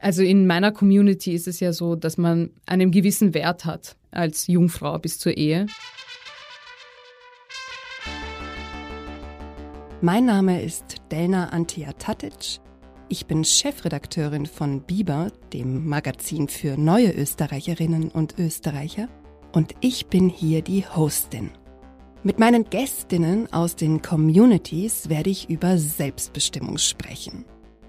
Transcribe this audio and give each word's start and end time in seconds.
Also 0.00 0.22
in 0.22 0.46
meiner 0.46 0.70
Community 0.70 1.32
ist 1.34 1.48
es 1.48 1.58
ja 1.58 1.72
so, 1.72 1.96
dass 1.96 2.18
man 2.18 2.50
einen 2.66 2.92
gewissen 2.92 3.34
Wert 3.34 3.64
hat 3.64 3.96
als 4.12 4.46
Jungfrau 4.46 4.96
bis 4.98 5.18
zur 5.18 5.36
Ehe. 5.36 5.66
Mein 10.00 10.26
Name 10.26 10.62
ist 10.62 10.96
Delna 11.10 11.48
Antia 11.48 11.92
Tatic. 11.94 12.60
Ich 13.08 13.26
bin 13.26 13.42
Chefredakteurin 13.42 14.46
von 14.46 14.82
Biber, 14.82 15.32
dem 15.52 15.88
Magazin 15.88 16.46
für 16.46 16.76
neue 16.76 17.10
Österreicherinnen 17.10 18.10
und 18.10 18.38
Österreicher. 18.38 19.08
Und 19.52 19.72
ich 19.80 20.06
bin 20.06 20.28
hier 20.28 20.62
die 20.62 20.84
Hostin. 20.86 21.50
Mit 22.22 22.38
meinen 22.38 22.70
Gästinnen 22.70 23.52
aus 23.52 23.74
den 23.74 24.02
Communities 24.02 25.08
werde 25.08 25.30
ich 25.30 25.50
über 25.50 25.78
Selbstbestimmung 25.78 26.78
sprechen. 26.78 27.44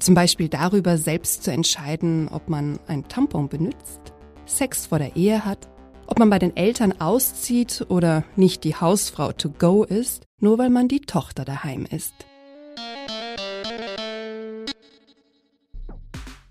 Zum 0.00 0.14
Beispiel 0.14 0.48
darüber, 0.48 0.96
selbst 0.96 1.44
zu 1.44 1.52
entscheiden, 1.52 2.28
ob 2.28 2.48
man 2.48 2.80
ein 2.86 3.06
Tampon 3.06 3.50
benutzt, 3.50 4.00
Sex 4.46 4.86
vor 4.86 4.98
der 4.98 5.14
Ehe 5.14 5.44
hat, 5.44 5.68
ob 6.06 6.18
man 6.18 6.30
bei 6.30 6.38
den 6.38 6.56
Eltern 6.56 6.98
auszieht 6.98 7.84
oder 7.90 8.24
nicht 8.34 8.64
die 8.64 8.74
Hausfrau 8.74 9.32
to 9.32 9.50
go 9.50 9.84
ist, 9.84 10.24
nur 10.40 10.56
weil 10.56 10.70
man 10.70 10.88
die 10.88 11.02
Tochter 11.02 11.44
daheim 11.44 11.86
ist. 11.88 12.14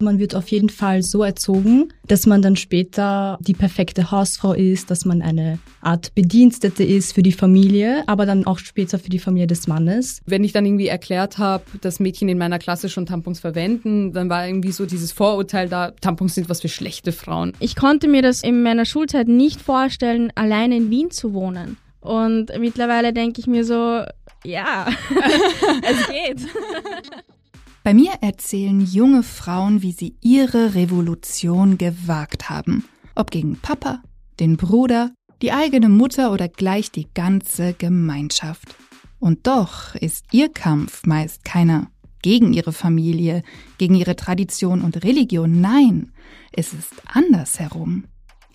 Man 0.00 0.18
wird 0.18 0.34
auf 0.34 0.48
jeden 0.48 0.68
Fall 0.68 1.02
so 1.02 1.22
erzogen, 1.22 1.92
dass 2.06 2.26
man 2.26 2.42
dann 2.42 2.56
später 2.56 3.38
die 3.40 3.54
perfekte 3.54 4.10
Hausfrau 4.10 4.52
ist, 4.52 4.90
dass 4.90 5.04
man 5.04 5.22
eine 5.22 5.58
Art 5.80 6.14
Bedienstete 6.14 6.84
ist 6.84 7.12
für 7.12 7.22
die 7.22 7.32
Familie, 7.32 8.04
aber 8.06 8.26
dann 8.26 8.46
auch 8.46 8.58
später 8.58 8.98
für 8.98 9.10
die 9.10 9.18
Familie 9.18 9.46
des 9.46 9.66
Mannes. 9.66 10.20
Wenn 10.26 10.44
ich 10.44 10.52
dann 10.52 10.66
irgendwie 10.66 10.88
erklärt 10.88 11.38
habe, 11.38 11.64
dass 11.80 12.00
Mädchen 12.00 12.28
in 12.28 12.38
meiner 12.38 12.58
Klasse 12.58 12.88
schon 12.88 13.06
Tampons 13.06 13.40
verwenden, 13.40 14.12
dann 14.12 14.28
war 14.28 14.46
irgendwie 14.46 14.72
so 14.72 14.86
dieses 14.86 15.12
Vorurteil 15.12 15.68
da, 15.68 15.90
Tampons 15.90 16.34
sind 16.34 16.48
was 16.48 16.60
für 16.60 16.68
schlechte 16.68 17.12
Frauen. 17.12 17.52
Ich 17.60 17.76
konnte 17.76 18.08
mir 18.08 18.22
das 18.22 18.42
in 18.42 18.62
meiner 18.62 18.84
Schulzeit 18.84 19.28
nicht 19.28 19.60
vorstellen, 19.60 20.32
alleine 20.34 20.76
in 20.76 20.90
Wien 20.90 21.10
zu 21.10 21.34
wohnen. 21.34 21.76
Und 22.00 22.46
mittlerweile 22.58 23.12
denke 23.12 23.40
ich 23.40 23.46
mir 23.46 23.64
so, 23.64 24.02
ja, 24.44 24.86
es 25.82 26.06
geht. 26.08 26.48
Bei 27.82 27.94
mir 27.94 28.12
erzählen 28.20 28.80
junge 28.80 29.22
Frauen, 29.22 29.80
wie 29.80 29.92
sie 29.92 30.14
ihre 30.20 30.74
Revolution 30.74 31.78
gewagt 31.78 32.50
haben. 32.50 32.84
Ob 33.14 33.30
gegen 33.30 33.56
Papa, 33.56 34.02
den 34.38 34.58
Bruder, 34.58 35.12
die 35.40 35.52
eigene 35.52 35.88
Mutter 35.88 36.30
oder 36.30 36.48
gleich 36.48 36.90
die 36.90 37.08
ganze 37.14 37.72
Gemeinschaft. 37.72 38.76
Und 39.18 39.46
doch 39.46 39.94
ist 39.94 40.26
ihr 40.30 40.50
Kampf 40.50 41.06
meist 41.06 41.44
keiner 41.44 41.90
gegen 42.20 42.52
ihre 42.52 42.72
Familie, 42.72 43.42
gegen 43.78 43.94
ihre 43.94 44.14
Tradition 44.14 44.82
und 44.82 45.02
Religion. 45.02 45.62
Nein, 45.62 46.12
es 46.52 46.74
ist 46.74 46.92
andersherum. 47.06 48.04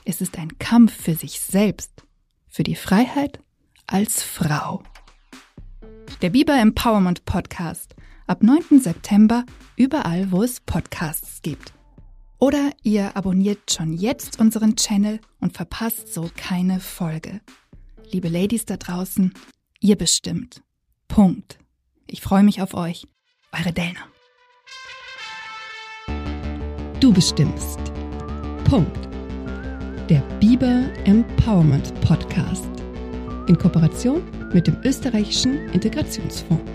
Es 0.05 0.21
ist 0.21 0.37
ein 0.37 0.59
Kampf 0.59 0.93
für 0.93 1.15
sich 1.15 1.41
selbst, 1.41 2.03
für 2.47 2.61
die 2.61 2.75
Freiheit 2.75 3.39
als 3.87 4.21
Frau. 4.21 4.83
Der 6.21 6.29
Biber 6.29 6.59
Empowerment 6.59 7.25
Podcast 7.25 7.94
ab 8.27 8.43
9. 8.43 8.79
September 8.79 9.45
überall, 9.75 10.31
wo 10.31 10.43
es 10.43 10.59
Podcasts 10.59 11.41
gibt. 11.41 11.73
Oder 12.39 12.71
ihr 12.83 13.15
abonniert 13.15 13.71
schon 13.71 13.93
jetzt 13.93 14.39
unseren 14.39 14.75
Channel 14.75 15.19
und 15.39 15.53
verpasst 15.53 16.13
so 16.13 16.29
keine 16.35 16.79
Folge. 16.79 17.41
Liebe 18.11 18.27
Ladies 18.27 18.65
da 18.65 18.77
draußen, 18.77 19.33
ihr 19.79 19.95
bestimmt. 19.95 20.61
Punkt. 21.07 21.59
Ich 22.07 22.21
freue 22.21 22.43
mich 22.43 22.61
auf 22.61 22.73
euch. 22.73 23.07
Eure 23.51 23.71
Delna. 23.71 24.01
Du 26.99 27.13
bestimmst. 27.13 27.79
Punkt. 28.65 29.07
Der 30.09 30.21
Biber 30.39 30.91
Empowerment 31.05 31.99
Podcast. 32.01 32.69
In 33.47 33.57
Kooperation 33.57 34.23
mit 34.53 34.67
dem 34.67 34.77
österreichischen 34.83 35.69
Integrationsfonds. 35.69 36.74